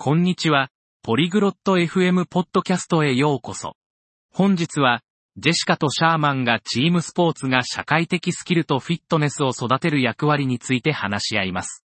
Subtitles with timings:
[0.00, 0.70] こんにちは、
[1.02, 3.72] ポリグロット FM ポッドキャストへようこそ。
[4.32, 5.02] 本日は、
[5.36, 11.84] ジェシカとシャーマンがチームスポーツが社会的スキルとフィットネスを育てる役割について話し合います。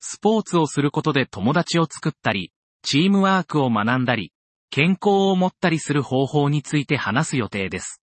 [0.00, 2.52] スポーツをすることで友達を作ったり、
[2.82, 4.30] チームワークを学んだり、
[4.68, 8.02] 健康を持ったりする方法について話す予定です。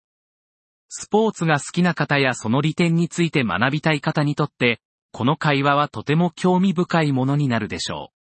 [0.89, 4.81] スポーツが好きな方やその利点について学びたい方にとって、
[5.11, 8.20] この会話はとても興味深いものになるでしょう。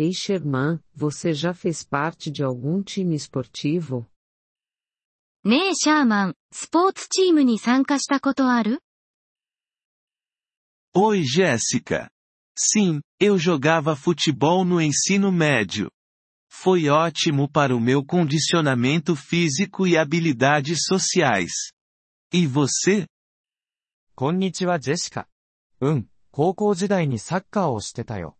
[0.00, 4.06] Ei Sherman, você já fez parte de algum time esportivo?
[5.44, 8.82] ねえシャーマン、スポーツチームに参加したことある
[10.94, 12.10] Oi Jéssica.
[12.58, 15.90] Sim, eu jogava futebol no ensino médio.
[16.50, 21.52] Foi ótimo para o meu condicionamento físico e habilidades sociais.
[22.32, 23.06] E você?
[24.14, 25.28] こんにちはジェシカ。
[25.80, 28.36] うん、高校時代にサッカーをしてたよ。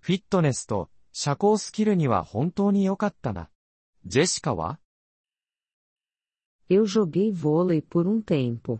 [0.00, 3.49] フィットネスと 社交スキルには本当に良かったな。
[4.05, 4.79] ジェシカは
[6.67, 8.79] Eu joguei vôlei por um tempo.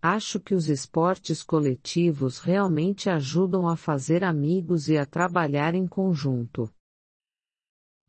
[0.00, 6.72] Acho que os esportes coletivos realmente ajudam a fazer amigos e a trabalhar em conjunto.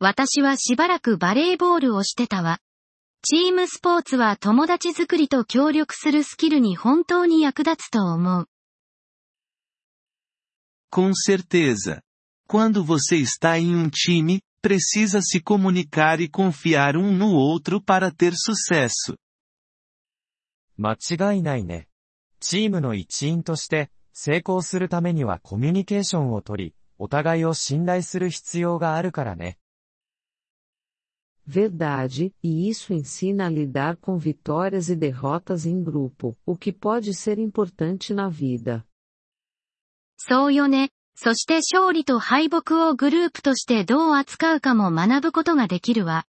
[0.00, 2.60] 私はしばらくバレーボールをしてたわ。
[3.22, 8.48] チームスポーツは友達作りと協力するスキルに本当に役立つと思う。
[10.90, 12.07] Com certeza.
[12.47, 18.11] Quando você está em um time, precisa se comunicar e confiar um no outro para
[18.11, 19.17] ter sucesso.
[20.77, 21.87] 間違いないね。
[22.39, 29.57] チームの一員として成功するためにはコミュニケーションをとり、お互いを信頼する必要があるからね。
[31.45, 37.37] Verdade, e isso ensina a lidar com vitórias e derrotas em grupo, o que pode ser
[37.37, 38.85] importante na vida.
[40.17, 40.89] そうよね。
[41.20, 46.26] そして勝利と敗北をグループとしてどう扱うかも学ぶことができるわ。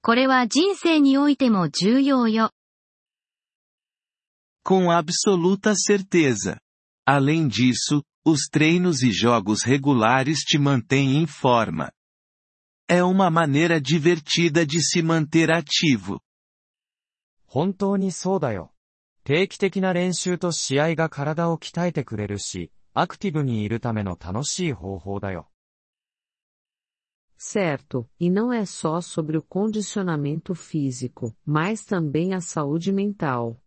[0.00, 2.50] これは人生においても重要よ。
[4.64, 6.58] Com absoluta certeza.
[7.06, 11.92] Além disso, os treinos e jogos regulares te mantêm em forma.
[12.88, 16.20] É uma maneira divertida de se manter ativo.
[17.44, 18.72] 本当にそうだよ。
[19.24, 25.50] 定期的な練習と試合が体を鍛えてくれるし、アクティブにいるための楽しい方法だよ。
[27.38, 33.58] Certo, e não é só sobre o condicionamento físico, mas também a saúde mental.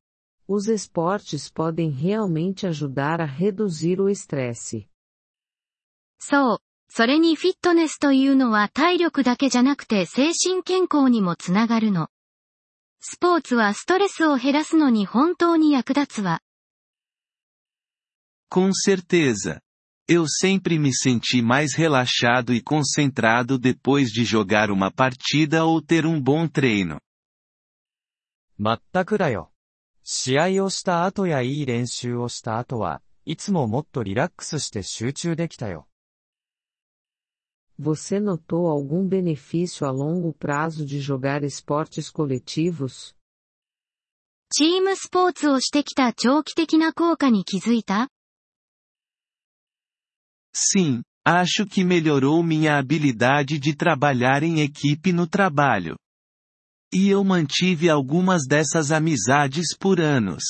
[0.47, 4.87] Os esportes podem realmente ajudar a reduzir o estresse.
[6.19, 6.57] そう。
[6.87, 12.09] それにフィットネスというのは体力だけじゃなくて精神健康にもつながるの。
[12.99, 16.42] スポーツはストレスを減らすのに本当に役立つわ。
[18.52, 19.60] Com certeza.
[20.08, 26.06] Eu sempre me senti mais relaxado e concentrado depois de jogar uma partida ou ter
[26.06, 26.98] um bom treino.
[28.58, 29.52] 全くだよ。
[30.02, 35.86] 試合をした後やいい練習をした後は、いつももっとリラックスして集中できたよ。
[37.78, 43.14] Você notou algum benefício a longo prazo de jogar esportes coletivos?
[44.50, 48.08] チームスポーツをしてきた長期的な効果に気づいた
[50.54, 55.96] Sim, acho que melhorou minha habilidade de trabalhar em equipe no trabalho.
[56.92, 60.42] E eu mantive algumas dessas amizades por anos.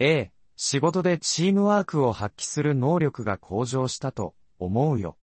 [0.00, 5.16] ええ、仕事でチームワークを発揮する能力が向上したと思うよ。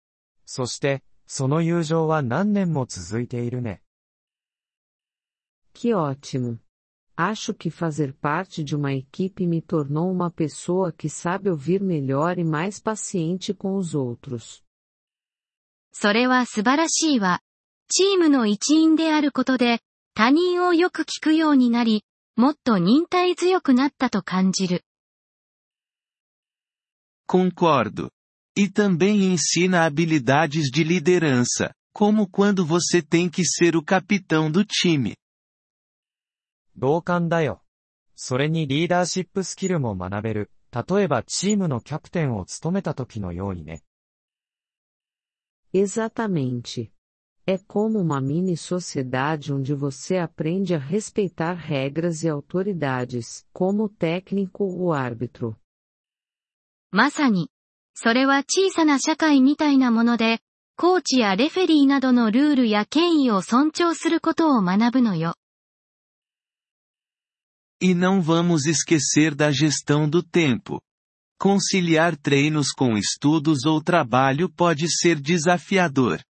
[0.47, 3.83] そして、その友情は何年も続いているね。
[5.73, 6.59] Que ótimo!
[7.19, 12.39] Acho que fazer parte de uma equipe me tornou uma pessoa que sabe ouvir melhor
[12.39, 14.63] e mais paciente com os outros.
[15.93, 17.41] それは素晴らしいわ。
[17.89, 19.81] チームの一員であることで、
[20.15, 22.05] 他人をよく聞くようになり、
[22.37, 24.85] もっと忍耐強くなったと感じる。
[27.29, 28.11] Concordo.
[28.57, 34.65] E também ensina habilidades de liderança, como quando você tem que ser o capitão do
[34.65, 35.15] time.
[36.80, 37.62] 同感だよ。
[38.16, 40.52] それにリーダーシップスキルも学べる。
[40.72, 43.84] 例えばチームのキャプテンを務めた時のようにね。
[45.74, 46.92] Exatamente.
[47.46, 53.90] É como uma mini sociedade onde você aprende a respeitar regras e autoridades, como o
[53.90, 55.56] técnico ou árbitro.
[56.92, 57.50] まさに。
[57.94, 60.40] それは小さな社会みたいなもので、
[60.78, 65.34] コーチやレフェリーなどのルールや権威を尊重することを学ぶのよ。
[67.81, 70.81] E não vamos esquecer da gestão do tempo.
[71.39, 76.23] Conciliar treinos com estudos ou trabalho pode ser desafiador.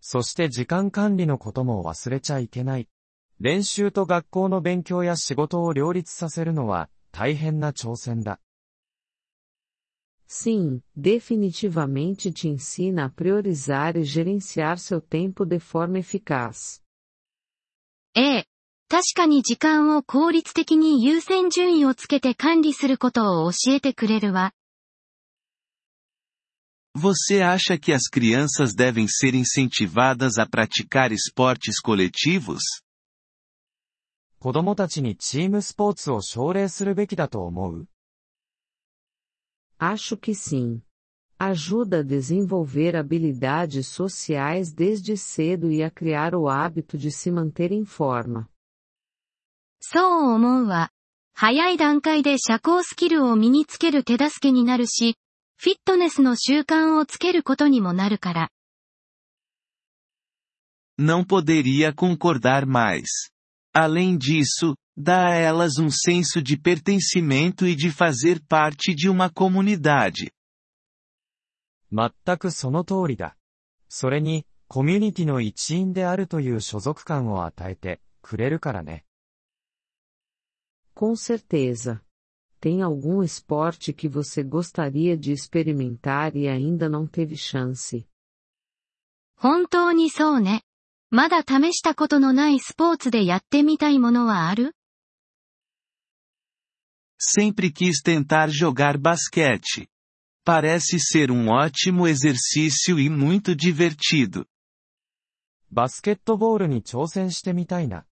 [0.00, 2.88] そして時間管理のことも忘れちゃいけない。
[3.40, 8.38] 練習と学校の勉強や仕事を両立させるのは大変な挑戦だ。
[10.26, 16.82] Sim, definitivamente te ensina a priorizar e gerenciar seu tempo de forma eficaz.
[18.14, 18.44] ええ。
[18.88, 24.52] 確かに時間を効率的に優先順位をつけて管理することを教えてくれるわ。
[26.96, 32.60] Você acha que as crianças devem ser incentivadas a praticar esportes coletivos?
[34.38, 37.88] 子供たちにチームスポーツを奨励するべきだと思う
[39.80, 40.80] Acho que sim.
[41.36, 47.72] Ajuda a desenvolver habilidades sociais desde cedo e a criar o hábito de se manter
[47.72, 48.47] em forma.
[49.81, 50.91] そう思うわ。
[51.33, 55.15] 早い段階で社交スキルを身につける手助けになるし、
[55.57, 58.49] フィットネスの習慣をつけることにもなるから。
[60.99, 63.31] Não poderia concordar mais.
[63.73, 69.29] Além disso, dá a elas um senso de pertencimento e de fazer parte de uma
[69.29, 70.31] comunidade.
[71.91, 73.37] 全くその通りだ。
[73.87, 79.05] それに、コミュニティの一員であるという所属感を与えてくれるからね。
[80.98, 82.00] Com certeza.
[82.60, 88.06] Tem algum esporte que você gostaria de experimentar e ainda não teve chance?
[89.36, 90.62] 本当にそうね。
[91.10, 94.74] まだ試したことのないスポーツでやってみたいものはある
[97.18, 99.88] Sempre quis tentar jogar basquete.
[100.44, 104.46] Parece ser um ótimo exercício e muito divertido.
[105.70, 108.06] バスケットボールに挑戦してみたいな。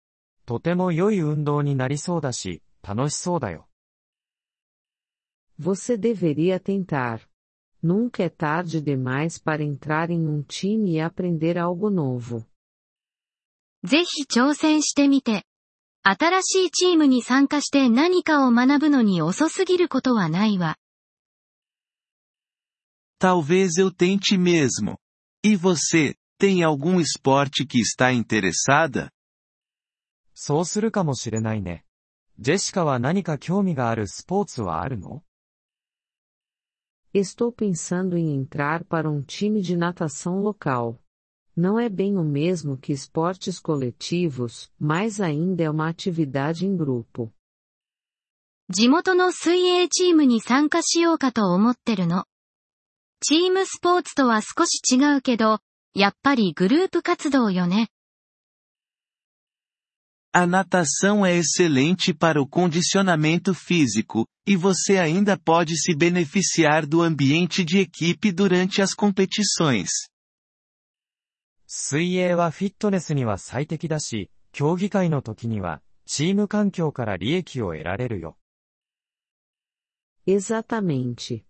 [0.46, 3.68] とても良い運動になりそうだし、 楽しそうだよ。
[5.58, 7.20] Você deveria tentar.
[7.82, 12.44] Nunca é tarde demais para entrar em um time e aprender algo novo.
[13.84, 15.44] ぜひ挑戦してみて。
[16.04, 20.76] 新しいチームに参加して何かを学ぶのに遅すぎることはないわ。
[23.20, 24.98] Talvez eu tente mesmo.
[25.44, 29.10] E você, tem algum esporte que está interessada?
[30.34, 31.84] そうするかもしれないね。
[32.39, 35.23] ジェシカは何か興味があるスポーツはあるの
[37.11, 40.99] Estou pensando em entrar para um time de natação local.
[41.55, 47.33] Não é bem o mesmo que esportes coletivos, mas ainda é uma atividade em grupo.
[48.69, 52.25] 地元の水泳チームに参加しようかと思ってるの。
[53.21, 55.59] チームスポーツとは少し違うけど、
[55.95, 57.89] やっぱりグループ活動よね。
[60.36, 67.62] A natação é excelente para o condicionamento físico, e você ainda pode se beneficiar do ambiente
[67.62, 69.90] de equipe durante as competições.
[71.66, 78.36] 水泳はフィットネスには最適だし、競技会の時には、チーム環境から利益を得られるよ。
[80.26, 81.44] Exatamente.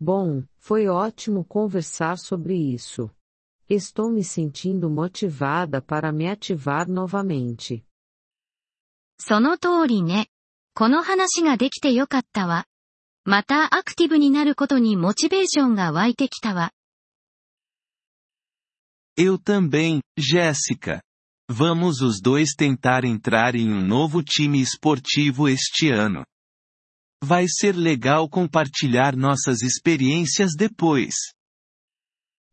[0.00, 3.10] Bom, foi ótimo conversar sobre isso.
[3.68, 7.84] Estou me sentindo motivada para me ativar novamente.
[9.19, 10.27] その通りね。
[10.73, 12.65] この話ができてよかったわ。
[13.25, 16.71] またアクティブになることにモチベーションが湧いてきたわ。
[19.17, 21.01] Eu também, Jéssica.
[21.49, 26.23] Vamos os dois tentar entrar em um novo time esportivo este ano.
[27.23, 31.33] Vai ser legal compartilhar nossas experiências depois.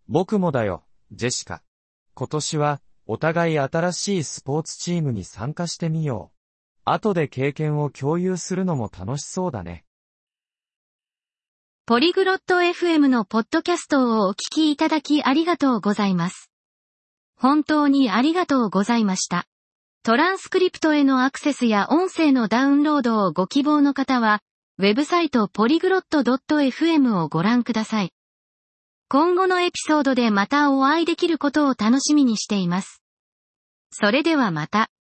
[0.09, 1.62] 僕もだよ、ジェシカ。
[2.14, 6.33] 今年は、お互い新しいスポーツチームに参加してみよう。
[6.84, 9.84] 後で経験を共有するのも楽しそうだね。
[11.86, 16.50] ポリグロット FM のポッドキャストをお聞きいただきありがとうございます。
[17.36, 19.46] 本当にありがとうございました。
[20.02, 24.40] トランスクリプトへのアクセスや音声のダウンロードをご希望の方は、
[24.78, 28.12] ウェブサイトポリグロット .fm をご覧ください。
[29.08, 33.02] 今後のエピソードでまたお会いできることを楽しみにしています。
[33.90, 34.90] それではまた。